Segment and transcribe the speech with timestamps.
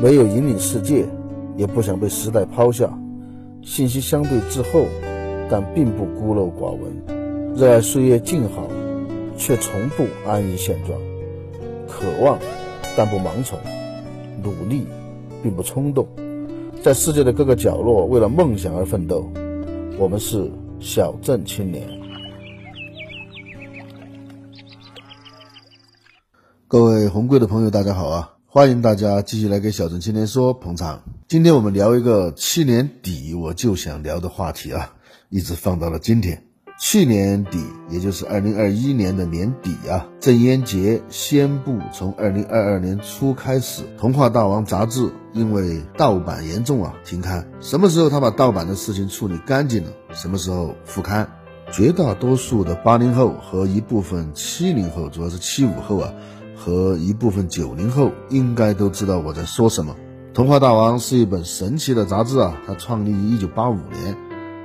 [0.00, 1.04] 没有引领世界，
[1.56, 2.96] 也不想被时代抛下。
[3.62, 4.86] 信息相对滞后，
[5.50, 7.54] 但并不孤陋寡闻。
[7.56, 8.68] 热爱岁月静好，
[9.36, 10.98] 却从不安于现状。
[11.88, 12.38] 渴望，
[12.96, 13.58] 但不盲从；
[14.42, 14.86] 努力，
[15.42, 16.06] 并不冲动。
[16.80, 19.28] 在世界的各个角落，为了梦想而奋斗。
[19.98, 20.48] 我们是
[20.78, 21.97] 小镇青年。
[26.98, 28.32] 位红贵的朋友，大家好啊！
[28.44, 31.00] 欢迎大家继续来给小镇青年说捧场。
[31.28, 34.92] 今天我们聊一个去年底我就想聊的话题啊，
[35.28, 36.42] 一直放到了今天。
[36.80, 47.48] 去年底，也就是二零二一年的年底啊，郑渊洁宣布，从二零二二年初开始，《童话大王》杂志因为盗版严重啊停刊。
[47.60, 51.28] 什么时候他把盗版的事情处理干净了，什么时候复刊？
[51.70, 56.14] 绝大多数的八零后和一部分七零后，主要是七五后啊，
[56.68, 59.94] 和一部分九零后，应该都知道我在说什么。
[60.34, 64.14] 《童话大王》是一本神奇的杂志啊，它创立于一九八五年。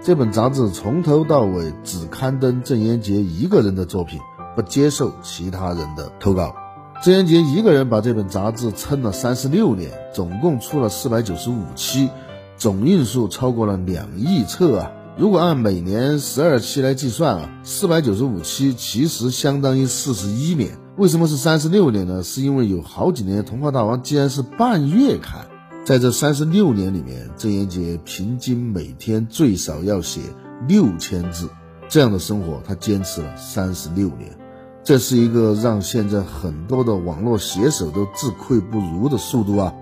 [0.02, 4.20] 这本杂志从头到尾只刊登郑渊洁一个人的作品，
[4.54, 6.54] 不接受其他人的投稿。
[7.02, 12.10] 郑渊洁一个人把这本杂志撑了三十六年，总共出了四百九十五期，
[12.58, 14.92] 总印数超过了两亿册啊！
[15.18, 20.83] 如果按每年十二期来计算啊，四百九十五期其实相当于四十一年。
[20.96, 22.22] 为什么是三十六年呢？
[22.22, 25.48] 是因为有好几年《童话大王》竟然是半月刊。
[25.84, 30.22] 在这三十六年里面，郑渊洁平均每天最少要写
[30.68, 31.50] 六千字，
[31.90, 34.38] 这样的生活他坚持了三十六年，
[34.84, 39.74] 这是一个让现在很多的网络写手都自愧不如的速度啊！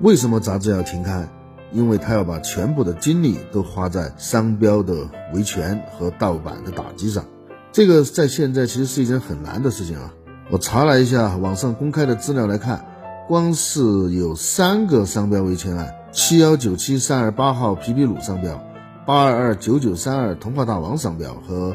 [0.00, 1.28] 为什么杂志要停刊？
[1.72, 7.24] 因为他要把全部的精力都花在商标的维权和盗版的打击上，
[7.72, 10.14] 这个在现在其实是一件很难的事情啊！
[10.52, 12.84] 我查了一下网上公开的资料来看。
[13.26, 18.62] 光是有三个商标维权案：七幺九七三二八号皮皮鲁商标、
[19.06, 21.74] 八二二九九三二童话大王商标和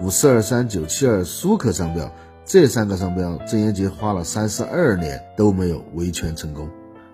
[0.00, 2.10] 五四二三九七二舒克商标。
[2.44, 6.68] 这三个商标，郑渊洁花了三十二年都没有维权成功。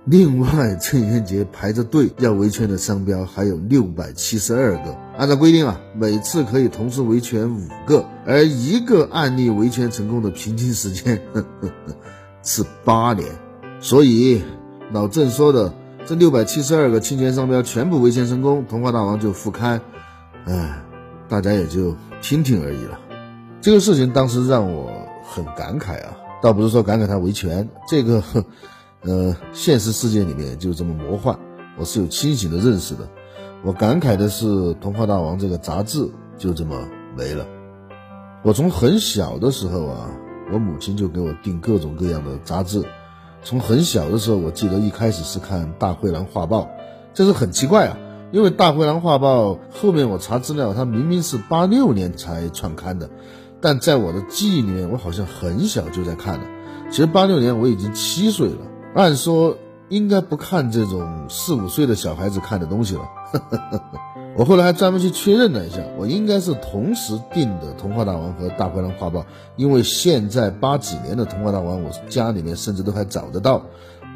[0.04, 4.96] 另外，郑渊洁排着队要维权的商标还有六百七十二个。
[5.16, 11.22] 按照规定啊，每次可以同时维权五个，而一个案例维权成功的平均时间
[12.42, 13.28] 是八年。
[13.80, 14.42] 所以，
[14.92, 15.72] 老郑说的
[16.04, 19.80] 这六百七十二个侵权商标全部维权成功，童话大王就复刊，
[20.46, 20.82] 哎，
[21.28, 22.98] 大家也就听听而已了。
[23.60, 24.90] 这个事情当时让我
[25.24, 28.20] 很感慨啊，倒不是说感慨他维权，这个，
[29.04, 31.36] 呃，现实世界里面就这么魔幻，
[31.76, 33.08] 我是有清醒的认识的。
[33.64, 36.08] 我感慨的是，童话大王这个杂志
[36.38, 37.44] 就这么没了。
[38.44, 40.10] 我从很小的时候啊，
[40.52, 42.84] 我母亲就给我订各种各样的杂志。
[43.42, 46.62] 从很小的时候，我记得一开始是看《大灰狼画报》，
[47.12, 47.98] 这是很奇怪啊，
[48.30, 53.10] 因为《大灰狼画报》后面我查资料，它明明是八六年才创刊的，
[53.60, 56.46] 但在我的记忆里面，我好像很小就在看了。
[56.90, 58.58] 其实八六年我已经七岁了，
[58.94, 59.56] 按说
[59.88, 63.02] 应该不看这种四五岁的小孩子看的东西了。
[64.36, 69.20] 我后来还专门去确认了一下，我应该是同时订的《童话大王》和《大灰狼画报》，
[69.56, 73.62] 因为现在八几年的《童话大王》，我家里面甚至都还找得到，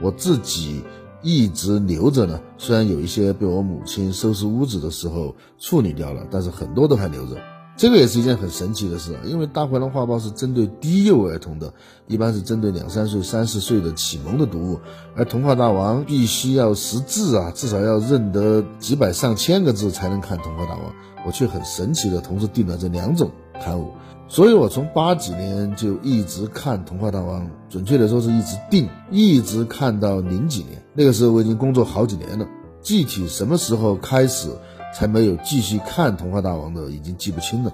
[0.02, 0.82] 我自己
[1.20, 2.40] 一直留着呢。
[2.56, 7.36] 虽然有一些被我母亲收拾屋子的时候处理掉了，但是很多都还留着。
[7.76, 11.74] 这个也是一件很神奇的事，因为《大灰狼画报》是针对低幼儿童的，
[12.06, 14.80] 一般是针对两三岁、三四岁的启蒙的读物，
[15.14, 20.90] 而《童话大王》必须要识字啊，至少要认得几百上千个字才能看《童话大王》。
[21.26, 23.30] 我却很神奇的同时订了这两种
[23.62, 23.90] 刊物，
[24.26, 30.82] 所以我从八几年就一直看《童话大王》，准确的说是一直订，一直看到零几年。
[30.94, 32.46] 那个时候我已经工作好几年了，
[32.80, 34.48] 具体什么时候开始？
[34.96, 37.70] 才没有继续看《童话大王》的，已经记不清了。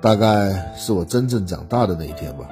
[0.00, 2.46] 大概是我真正长大的那一天吧。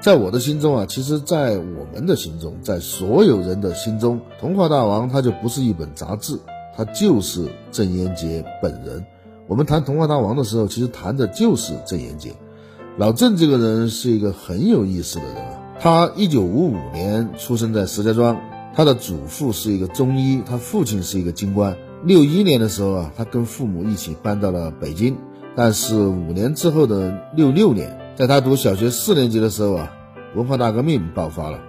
[0.00, 6.38] 在我的心中啊，其实，在我们的心中，在所有人的心中，《童话大王》它就不是一本杂志，
[6.76, 9.04] 它就是郑渊洁本人。
[9.48, 12.32] 我们谈《童话大王》的时候，其实谈的就是郑渊洁。
[12.96, 15.58] 老郑这个人是一个很有意思的人啊。
[15.80, 18.40] 他一九五五年出生在石家庄，
[18.72, 21.76] 他的祖父是一个中医，他父亲是一个军官。
[22.04, 25.16] 六一年的时候啊，他跟父母一起搬到了北京。
[25.54, 29.92] 但是五年之后的六六年，在他读小学四年级的时候啊，
[30.34, 31.60] 文化大革命爆发了，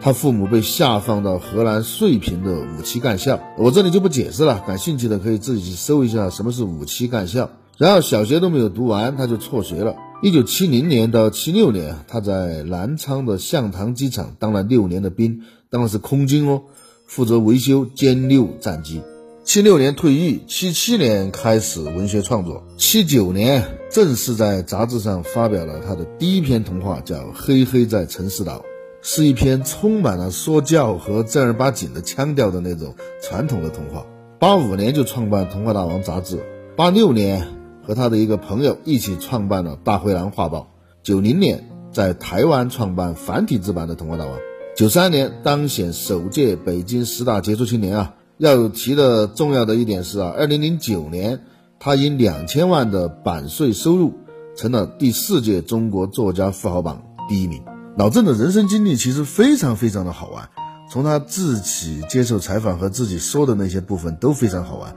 [0.00, 3.40] 他父母被下放到河南遂平的五七干校。
[3.58, 7.50] 我这里就不解释了，感兴趣的可以自己去搜一下什么是五七干校。
[7.78, 9.96] 然后小学都没有读完，他就辍学了。
[10.22, 16.62] 一九七零年到七六年，他在南昌的向塘机场当了六年的兵，当的是空军哦，
[17.06, 19.00] 负责维修歼六战机。
[19.44, 28.60] 七六年退役，七七年开始文学创作，七九年正式在杂志上发表了他的第一篇童话，叫《黑黑在城市岛》，
[29.02, 34.06] 是一篇充满了说教和正儿八经的腔调的那种传统的童话。
[34.40, 36.42] 八五年就创办《童话大王》杂志，
[36.74, 37.46] 八六年
[37.86, 40.60] 和他的一个朋友一起创办了《大灰狼画报》，
[41.06, 44.38] 九零年在台湾创办繁体字版的《童话大王》，
[44.74, 48.14] 九三年当选首届北京十大杰出青年啊。
[48.36, 51.40] 要提的重要的一点是啊，二零零九年，
[51.78, 54.14] 他以两千万的版税收入，
[54.56, 57.62] 成了第四届中国作家富豪榜第一名。
[57.96, 60.48] 老郑的人生经历其实非常非常的好玩，
[60.90, 64.96] 从他自己接受采访和自己说的那些部分都非常好玩。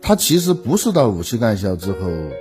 [0.00, 1.98] 他其实不是到武器干校之后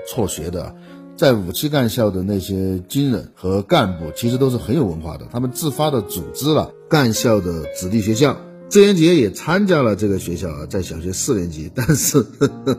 [0.07, 0.75] 辍学的，
[1.15, 8.35] 在武器干校的那些军人和干部其实都是很有文化的，他们自发的组织了干校的子弟学校。
[8.71, 12.77] 郑渊洁也参加了这个学校啊，在小学四年级，但是呵 呵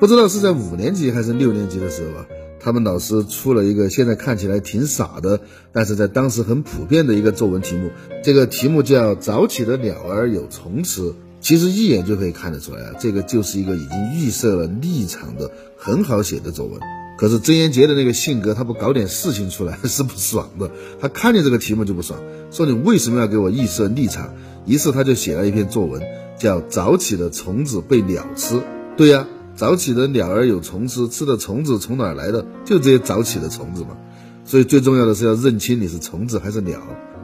[0.00, 2.26] 不知道是在五年级还是六年级的时候啊，
[2.58, 5.38] 他们老师出了一个现在看起来挺傻的，
[5.70, 7.92] 但是在当时很普遍的一个作文题目。
[8.24, 16.80] 这个题目叫“早起的鸟儿有虫吃”，其实一眼就可以看得出来啊，这个就是一个已经预设了立场的很好写的作文。
[17.16, 20.68] 可是曾渊洁的那个性格，他不搞点事情出来 是不爽的。
[21.00, 22.18] 他看见这个题目就不爽，
[22.50, 24.34] 说你为什么要给我预设立场？
[24.66, 26.02] 于是他就写了一篇作文，
[26.38, 28.54] 叫《早起的虫子被鸟吃》。
[28.96, 32.46] 对呀，早起的鸟儿有虫吃，吃的虫子从哪儿来的？
[32.64, 33.96] 就这些早起的虫子嘛。
[34.44, 36.80] 所以最重要的是要认清你是虫子还是鸟。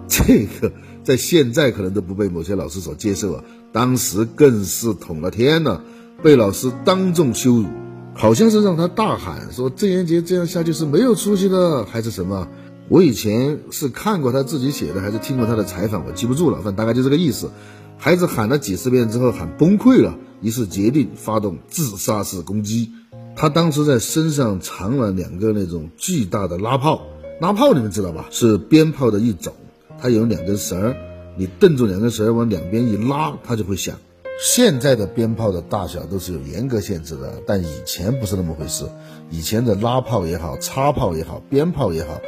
[0.08, 0.72] 这个
[1.04, 5.82] 在现在可能都不被某些老师所接受啊，当时更是捅了天了，
[6.22, 7.66] 被老师当众羞辱。
[8.12, 12.48] 好像是让他大喊说郑渊洁这样下去是没有出息的，还是什么？
[12.90, 16.56] 我以前是看过他自己写的，还是听过他的采访，我记不住了。
[16.56, 17.52] 反正大概就这个意思。
[17.96, 22.90] 孩子喊了几十遍之后喊崩溃了，于是决定发动自杀式攻击。
[23.36, 27.02] 他当时在身上藏了两个那种巨大的拉炮，
[27.40, 28.26] 拉炮你们知道吧？
[28.32, 29.54] 是鞭炮的一种，
[29.96, 30.96] 它有两根绳儿，
[31.38, 33.94] 你瞪住两根绳儿往两边一拉，它就会响。
[34.42, 38.86] 现在的鞭炮的大小都是有严格限制的，但以前不是那么回事。
[39.30, 42.20] 以前的拉炮也好，插炮也好，鞭炮也好，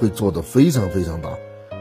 [0.00, 1.30] 会做的非常非常大，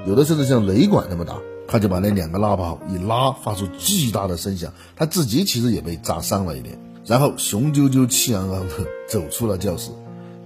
[0.05, 1.37] 有的甚至像雷管那么大。
[1.67, 8.73] 他就把那两个拉炮一拉，发出巨大的声响，他自己其实也被炸伤了一点，然后雄赳赳气昂昂的
[9.07, 9.89] 走出了教室。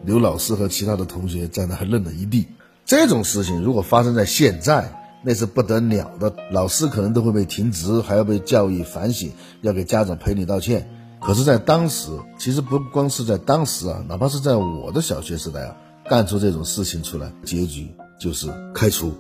[0.06, 2.48] 刘老师和其他的同学在那还愣了一地。
[2.86, 9.32] 这种事情如果发生在现在，那是不得了的，老师可能都会被停职，还要被教育反省，
[9.62, 10.90] 要给家长赔礼道歉。
[11.22, 15.78] 可是，在当时，其实不光是在当时啊，哪怕是在我的小学时代啊，
[16.10, 17.88] 干出这种事情出来，结局
[18.20, 19.14] 就是开除。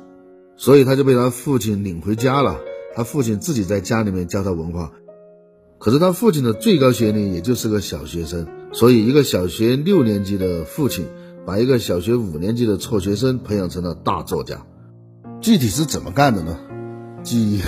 [0.57, 2.57] 所以他就被他父亲领回家了。
[2.93, 4.91] 他父亲自己在家里面教他文化，
[5.79, 8.45] 可是他父亲的最高学历也就是个小学生。
[8.73, 11.07] 所以，一个小学六年级的父亲，
[11.45, 14.65] 把一个小学五年级的辍学生培养成了大作家。
[15.43, 16.57] 具体是怎么干的呢？
[17.21, 17.59] 据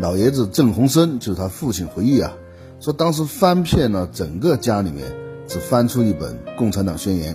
[0.00, 2.32] 老爷子郑洪生，就是他父亲回忆啊，
[2.80, 5.06] 说当时翻遍了整个家里面，
[5.46, 7.34] 只翻出一本《共产党宣言》，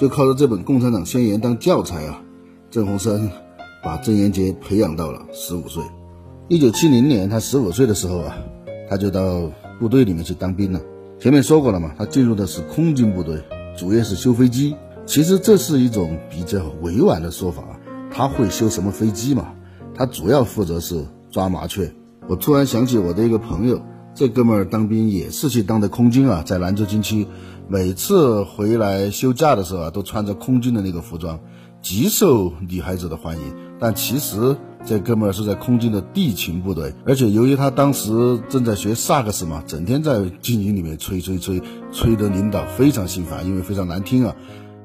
[0.00, 2.22] 就靠着这本《共产党宣言》当教材啊。
[2.70, 3.28] 郑鸿生
[3.82, 5.82] 把郑渊洁培养到了十五岁。
[6.46, 8.36] 一九七零年，他十五岁的时候啊，
[8.88, 10.80] 他就到部队里面去当兵了。
[11.18, 13.42] 前面说过了嘛，他进入的是空军部队，
[13.76, 14.76] 主业是修飞机。
[15.06, 17.64] 其实这是一种比较委婉的说法。
[18.14, 19.52] 他会修什么飞机嘛？
[19.94, 21.92] 他主要负责是抓麻雀。
[22.28, 23.82] 我突然想起我的一个朋友，
[24.14, 27.26] 这哥们儿当兵也是去当的空军啊，在兰州军区，
[27.68, 31.40] 每次回来休假的时候啊，都穿着空军的那个服装，
[31.80, 33.42] 极受女孩子的欢迎。
[33.80, 41.60] 但其实这哥们儿是在空军的地勤部队，而且由于他当时正在学萨克斯嘛，整天在军营里面吹吹吹，
[41.92, 44.36] 吹得领导非常心烦，因为非常难听啊。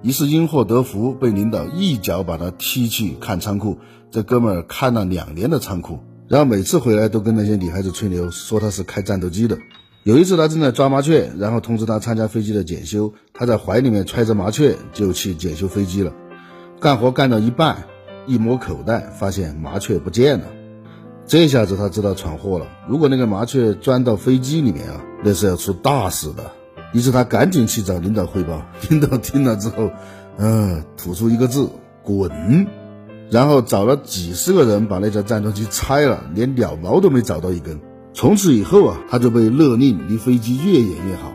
[0.01, 3.77] 于是因祸得福，被领导一脚把他踢去看仓库。
[4.09, 9.57] 这哥们儿看了两年的仓库，然后每次回来都跟那些女孩子吹牛，说他是开战斗机的。
[10.03, 16.13] 有一次他正在抓麻雀，然后通知他参加飞机的检修，他在怀里面揣着麻雀就去检修飞机了。
[16.79, 17.85] 干活干到一半，
[18.27, 20.45] 一摸口袋，发现麻雀不见了。
[21.25, 22.67] 这下子他知道闯祸了。
[22.87, 26.51] 如果那个麻雀钻到飞机里面啊，那是要出大事的。
[26.97, 29.91] 于是他赶紧去找领导汇报， 领导听了之后，
[30.39, 31.69] 嗯，吐出一个字
[32.01, 32.65] “滚”，
[33.29, 37.79] 然后找了几十个人把那架战斗机拆了，连鸟毛都没找到一根。
[38.15, 41.31] 从此以后啊，他就被勒令离飞机越远越好。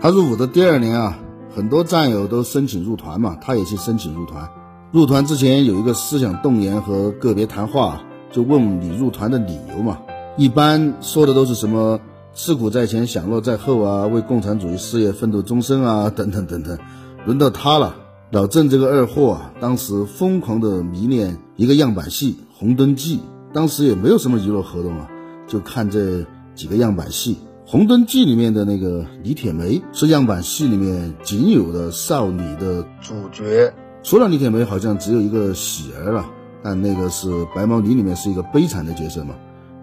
[0.00, 1.18] 他入伍的第二年啊，
[1.52, 4.48] 很多战友都申请入团嘛，他也去申请入团。
[4.92, 9.98] 入团之前有一个思想动员和个别谈话，就问你入团的理由嘛。
[10.36, 11.98] 一般说的都是什么
[12.34, 16.78] 吃苦在前，享乐在后啊，为共产主义事业奋斗终身啊，等等等等。
[17.26, 17.94] 轮到他了，
[18.30, 23.16] 老郑这个二货啊，当时疯狂的迷恋一个样板戏《红灯记》，
[23.52, 25.08] 当时也没有什么娱乐活动啊，
[25.46, 26.24] 就看这
[26.54, 27.34] 几个样板戏。
[27.70, 33.72] 《红灯记》里面的那个李铁梅是样板戏里面仅有的少女的主角，
[34.02, 36.26] 除了李铁梅，好像只有一个喜儿了。
[36.64, 39.34] 但那个是《白毛女》里面是一个悲惨的角色嘛，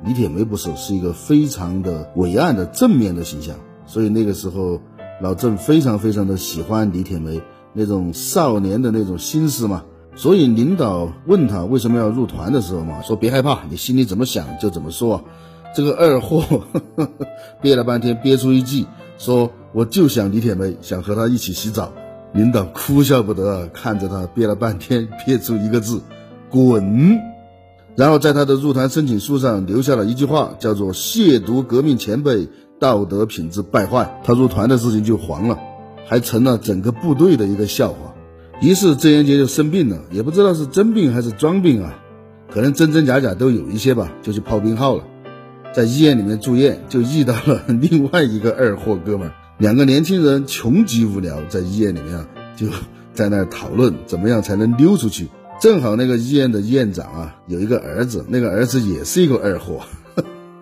[0.06, 3.56] 李铁梅不是，是一个非常的伟岸的正面的形象。
[3.86, 4.79] 所以那个时候，
[5.22, 7.41] 老郑非常非常的喜欢李铁梅
[7.74, 9.84] 那种少年的那种心思嘛。
[10.15, 15.24] 所以领导问他为什么要入团的时候嘛，说别害怕，你心里怎么想就怎么说。
[15.75, 16.44] 这个二货
[17.62, 18.86] 憋了半天，憋出一句，
[19.18, 21.91] 说我就想李铁梅，想和她一起洗澡。
[22.34, 26.01] 领导哭笑不得，看着他憋了半天，憋出一个字，
[26.50, 27.20] 滚。
[28.00, 32.48] 然后在他的入团申请书上留下了一句话，叫做亵渎革命前辈，
[32.79, 34.22] 道德品质败坏。
[34.24, 35.60] 他入团的事情就黄了，
[36.08, 38.15] 还成了整个部队的一个笑话。
[38.62, 41.94] 于是郑渊洁就生病了，也不知道是真病还是装病啊，
[42.50, 45.03] 可能真真假假都有一些吧，就去泡病号了。
[45.74, 49.34] 在医院里面住院，就遇到了另外一个二货哥们儿。
[49.58, 52.25] 两个年轻人穷极无聊，在医院里面啊，
[52.56, 52.68] 就
[53.13, 55.27] 在那讨论怎么样才能溜出去。
[55.60, 59.82] 正好那个医院的院长啊，有一个儿子，那个儿子也是一个二货。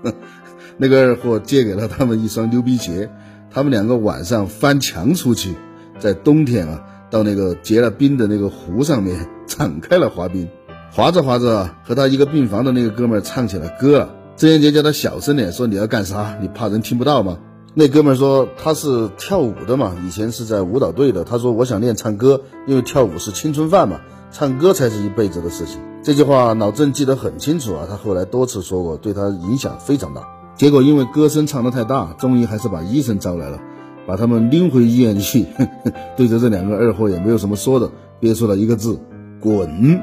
[0.78, 3.12] 那个二货借给了他们一双溜冰鞋，
[3.52, 5.54] 他们两个晚上翻墙出去，
[6.00, 10.50] 在冬天啊，到那个结了冰的那个湖上面展开了滑冰。
[10.92, 14.16] 滑着滑着，和他一个病房的那个哥们儿唱起了歌了。
[14.36, 16.40] 郑渊洁叫他小声点，说你要干啥？
[16.42, 17.38] 你怕人听不到吗？
[17.76, 21.24] 那哥们说他是跳舞的嘛，以前是在舞蹈队的。
[21.24, 24.00] 他说我想练唱歌，因为跳舞是青春饭嘛，
[24.32, 25.80] 唱歌才是一辈子的事情。
[26.04, 30.22] 这句话老郑记得很清楚啊，他后来多次说过，对他影响非常大。
[30.56, 33.60] 结果因为歌声唱得太大，终于还是把医生招来了，
[34.08, 35.46] 把他们拎回医院去，
[36.16, 39.00] 对着这两个二货也没有什么说的，憋出了一个字：
[39.40, 40.00] 滚。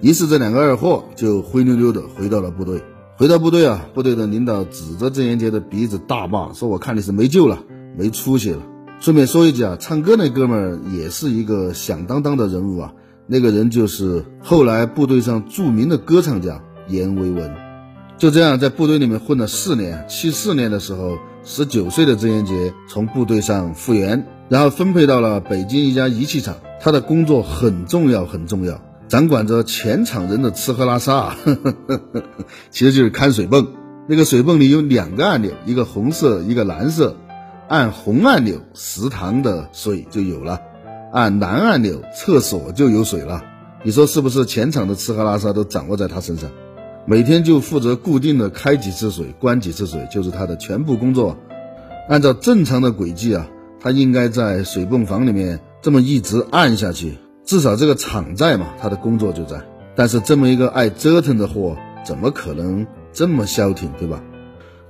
[0.00, 2.82] 于是这两个二货就灰溜溜的回到了部队。
[3.16, 7.58] 回到部队啊，部队的领导指着郑渊洁的鼻子大骂，说：“我看你是没救了，
[7.96, 8.62] 没出息了。”
[9.00, 12.92] 顺便说一句啊，唱歌那哥们儿也是一个响当当的人物啊，
[13.30, 17.54] 那个人就是后来部队上著名的歌唱家阎维文。
[18.16, 28.80] 就这样，在部队里面混了四年，七四年的时候，十九岁的郑渊洁从部队上复员，然后分配到了北京一家仪器厂，他的工作很重要，很重要。
[29.06, 32.22] 掌管着全厂人的吃喝拉撒，呵呵呵
[32.70, 33.68] 其实就是看水泵。
[34.08, 37.16] 那个水泵里有两个按钮，一个红色，一个蓝色。
[37.68, 40.58] 按红按钮，食堂的水就有了；
[41.12, 43.42] 按蓝按钮，厕所就有水了。
[43.82, 44.44] 你说是不是？
[44.44, 46.50] 全场的吃喝拉撒都掌握在他身上，
[47.06, 51.36] 每天就负责固定的开几次水，关几次水，就是他的全部工作。
[52.08, 53.48] 按照正常的轨迹啊，
[53.80, 57.18] 他应该在水泵房里面这么一直按下去。
[57.44, 59.62] 至少这个厂在嘛，他的工作就在。
[59.94, 64.22] 但是这么一个爱折腾的货，怎么可能这么消停，对吧？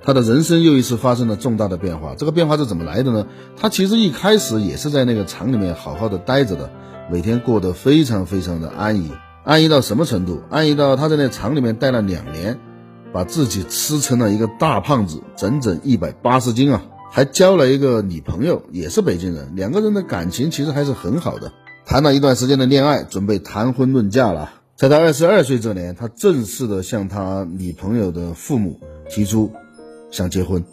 [0.09, 2.15] 他的人生又一次发生了重大的变化。
[2.17, 3.27] 这个变化是怎么来的呢？
[3.59, 6.71] 他其实一开始也是在那个厂里面好好的待着的，
[7.13, 9.13] 每天过得非常非常的安逸。
[9.45, 10.41] 安逸到什么程度？
[10.49, 12.59] 安逸到他在那厂里面待了两年，
[13.13, 16.87] 把自己吃成了一个大胖子，整整一百八十斤啊！
[17.11, 21.53] 还交了一个女朋友，也是北京人，两个人的感情其实还是很好的。
[21.85, 24.53] 谈了一段时间的恋爱，准备谈婚论嫁了。
[24.75, 29.53] 在他二十二岁这年，他正式的向他女朋友的父母提出
[30.11, 30.65] 想结婚。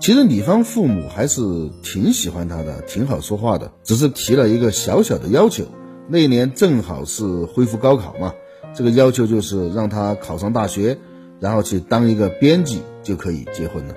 [0.00, 1.40] 其实女方父母还是
[1.82, 5.64] 挺喜欢他的，挺好说话的，只是提了一个小小的要求。
[6.08, 8.32] 那一年正好是恢复高考嘛，
[8.74, 10.98] 这个要求就是让他考上大学，
[11.40, 13.94] 然后去当一个编辑就可以结婚了。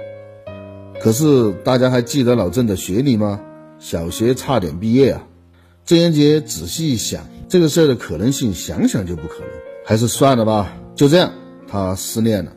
[1.02, 3.40] 可是大家还记得老郑的学历吗？
[3.80, 5.28] 小学差点毕业啊。
[5.86, 9.50] 郑渊洁仔细一想，这个事儿的可能性，想想就不可能，
[9.86, 10.74] 还是算了吧。
[10.96, 11.32] 就这样，
[11.68, 12.52] 他失恋了。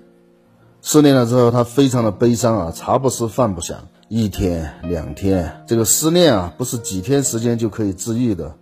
[0.86, 8.54] 失恋了之后，他非常的悲伤啊，茶不思饭不想，一天两天，这个失恋啊，不是几天时间就可以治愈的。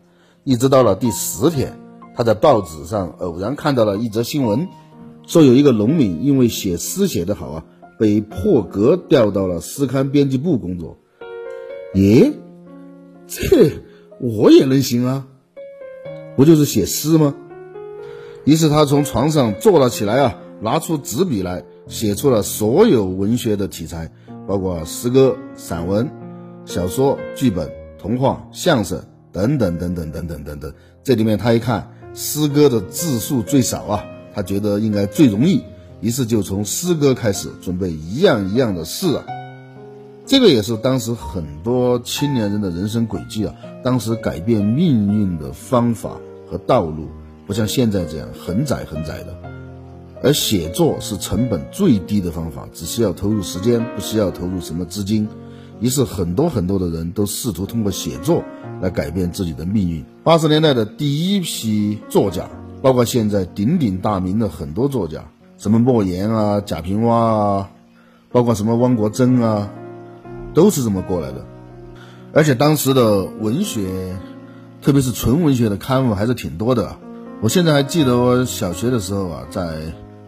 [0.45, 1.77] 一直到了第十天，
[2.15, 4.69] 他在报纸上偶然看到了一则新闻，
[5.27, 7.65] 说有一个农民因为写诗写得好啊，
[7.99, 10.99] 被破格调到了诗刊编辑部工作。
[11.93, 12.35] 咦，
[13.27, 13.83] 这。
[14.21, 15.27] 我也能行啊，
[16.37, 17.35] 不就是写诗吗？
[18.45, 24.11] 于是他从床上坐了起来啊，拿出纸笔来，写出了所有文学的题材，
[24.47, 26.11] 包括诗歌、散文、
[26.65, 30.73] 小说、剧本，童话、相声等等等等等等等等。
[31.03, 35.63] 这里面他一看诗歌的字数最少啊，他觉得应该最容易，
[36.01, 39.25] 于是就从诗歌开始准备一样一样的试啊。
[40.25, 46.17] 这个也是当时很多青年人的人生轨迹啊，当时改变命运的方法
[46.49, 47.09] 和道路，
[47.47, 49.52] 不像现在这样很窄很窄的。
[50.23, 55.29] 而写作是成本最低的方法，只需要投入时间，不需要投入什么资金。
[55.81, 58.45] 于是很多很多的人都试图通过写作
[58.81, 60.05] 来改变自己的命运。
[60.23, 62.49] 八十年代的第一批作家，
[62.81, 65.25] 包括现在鼎鼎大名的很多作家，
[65.59, 67.71] 什么莫言啊、贾平凹啊，
[68.31, 69.71] 包括什么汪国真啊，
[70.55, 71.45] 都是这么过来的。
[72.33, 74.17] 而且当时的文学，
[74.81, 76.97] 特别是纯文学的刊物还是挺多的。
[77.41, 79.81] 我现在还记得我小学的时候啊，在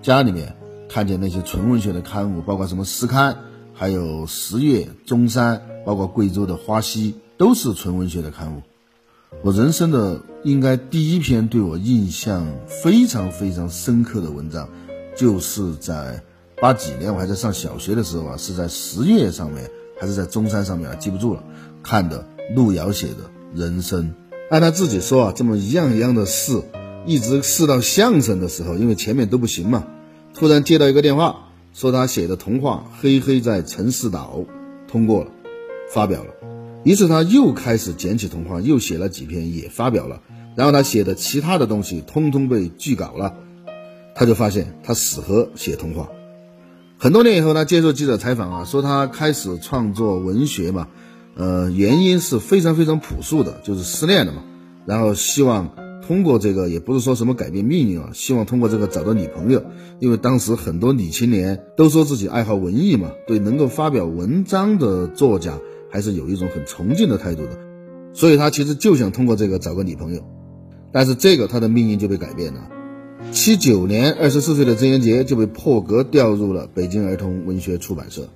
[0.04, 0.54] 家里面
[0.86, 3.32] 看见那些纯文学的刊物，包括什么《诗刊》，
[3.72, 5.56] 还有《十月》《中山》，
[5.86, 8.60] 包括贵州的《花溪》，都是纯文学的刊物。
[9.42, 14.68] 我人生的应该第一篇对我印象非常非常深刻的文章，
[15.16, 16.22] 就是在
[16.60, 21.42] 八几年我还在上小学的时候啊，是在《十月》上面，还是在《中山》上面啊，记不住了。
[21.82, 23.14] 看的路遥写的
[23.58, 24.04] 《人生》，
[24.50, 26.60] 按他自己说啊，这么一样一样的试，
[27.06, 29.86] 一直试到相声的时候，因为前面都不行嘛。
[30.34, 34.40] 突然接到一个电话，说他写的童话《黑黑在城市岛》
[34.90, 35.30] 通过了，
[35.92, 36.30] 发表了。
[36.82, 40.20] 于是他又开始捡起童话，又写了几篇，也发表了。
[40.56, 43.36] 然后他写的其他的东西通通被拒稿了，
[44.16, 46.08] 他就发现他适合写童话。
[46.98, 50.88] 很多年以后，他接受记者采访啊，说他开始创作文学嘛，
[51.36, 54.42] 呃，原因是非常非常朴素的，就是失恋了嘛，
[54.84, 55.70] 然后希望。
[56.06, 59.64] 通过这个也不是说什么改变命运啊，希望通过这个找到女朋友，
[60.00, 65.58] 因为当时很多女青年都说自己爱好文艺嘛，对能够发表文章的作家
[65.90, 67.58] 还是有一种很崇敬的态度的，
[68.12, 70.22] 所以他其实就想通过这个找个女朋友，
[70.92, 72.68] 但是这个他的命运就被改变了。
[73.32, 78.28] 七九年，二十四岁的曾渊洁就被破格调入了北京儿童文学出版社，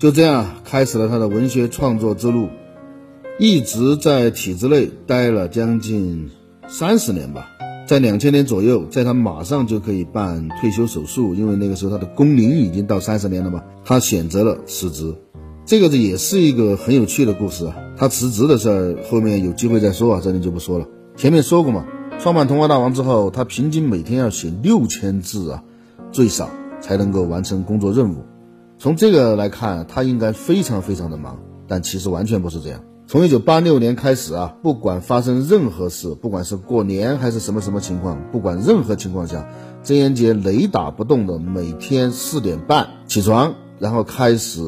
[0.00, 2.48] 就这样开始了他的文学创作之路，
[3.38, 6.30] 一直在体制内待了将近。
[6.72, 7.48] 三十年吧，
[7.84, 15.12] 在两千年左右，在他马上就可以办退休手术，因为那个时候他的工龄已经到三十年了嘛，他选择了辞职。
[15.66, 17.76] 这个也是一个很有趣的故事啊。
[17.96, 20.86] 他辞职的事儿后面有机会再说啊，这里就不说了。
[21.16, 21.84] 前面说过嘛，
[22.20, 25.64] 创办童话大王之后，他平均每天要写六千字啊，
[26.12, 26.48] 最少
[26.80, 28.18] 才能够完成工作任务。
[28.78, 32.80] 从这个来看，他应该非常非常的忙，但其实完全不是这样。
[33.10, 39.48] 从一九八六年开始啊，不管发生任何事，不管是过年还是什么什么情况，不管任何情况下，
[39.82, 44.60] 曾渊洁雷打不动的每天四点半起床，然后开始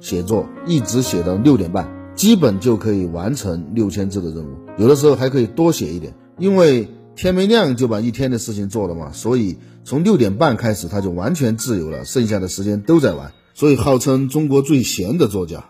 [0.00, 4.56] 写作，一直写到六点半，基本就可以完成六千字的任务。
[4.78, 9.12] 有的时候还可以多写一点，因为天没亮就把一天的事情做了嘛。
[9.12, 15.66] 所以从六点半开始，他就完全自由了，剩下的时间都在玩，所以号称中国最闲的作家。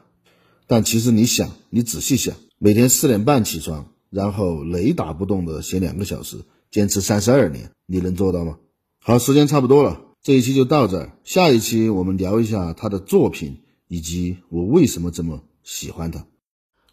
[0.67, 6.39] 但其实你想，你仔细想，每天四点半起床，然后雷打不动的写两个小时，
[6.71, 8.59] 坚持三十二年，你能做到吗？
[8.99, 16.27] 好，时间差不多了，这一期就到这儿，下一期我们聊一下他的作品，以及我为什么这么喜欢他。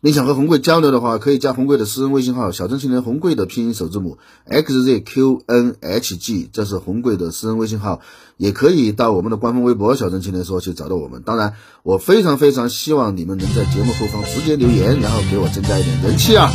[0.03, 4.17] 你想和红贵交流的话，可以加红贵的私人微信号“小镇青年红贵”的拼音首字母
[4.49, 8.01] xzqnhg，这是红贵的私人微信号。
[8.35, 11.21] 也可以到我们的官方微博“小镇青年说”去找到我们。
[11.23, 16.49] 当然，我非常非常希望你们能在节目后方直接留言，然后给我增加一点人气啊！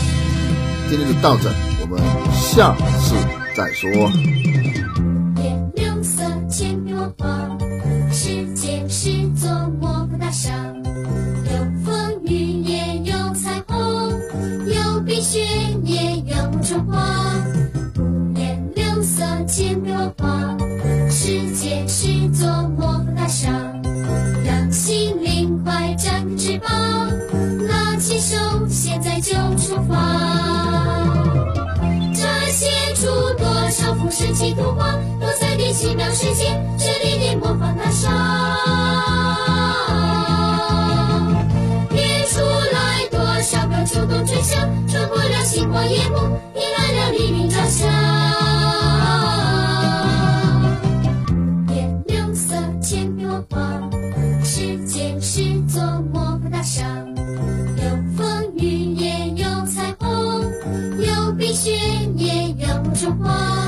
[0.90, 1.48] 今天就到这，
[1.82, 2.00] 我们
[2.34, 3.14] 下次
[3.56, 3.88] 再说。
[8.10, 8.44] 世
[16.84, 17.34] 花，
[17.98, 20.56] 五颜六色金箔花，
[21.10, 23.50] 世界是座魔法大厦，
[24.44, 26.70] 让心灵快展翅膀，
[27.68, 28.36] 拉起手，
[28.68, 29.94] 现在就出发。
[32.14, 33.06] 展现出
[33.38, 38.65] 多少幅神奇图画，多彩的奇妙世界，这里的魔法大厦。
[45.84, 46.16] 夜幕
[46.54, 47.86] 迎来了黎明朝霞
[51.30, 56.84] 五颜六色千面广场世界是座魔法大厦
[57.76, 57.84] 有
[58.16, 60.42] 风雨也有彩虹
[60.98, 61.70] 有冰雪
[62.16, 63.66] 也有真话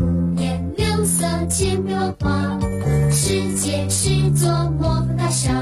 [0.00, 5.52] 五颜六色千面广场世界是座魔法大厦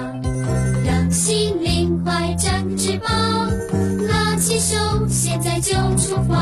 [0.84, 1.53] 让心
[5.60, 6.34] 就出发。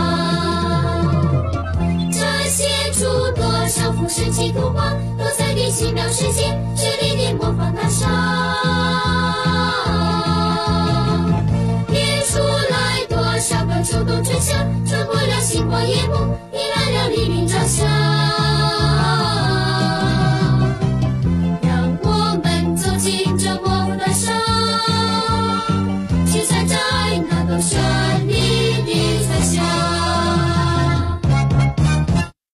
[2.11, 8.07] 展现出多少幅神奇图画，多彩的奇妙世界，绚丽的魔法大厦。
[11.88, 12.38] 变出
[12.70, 16.14] 来多少个秋冬春夏，穿过了星光夜幕。
[16.53, 17.85] 迎来了黎明朝霞